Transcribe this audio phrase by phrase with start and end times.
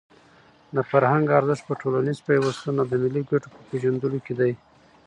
[0.75, 4.51] د فرهنګ ارزښت په ټولنیز پیوستون او د ملي ګټو په پېژندلو کې دی.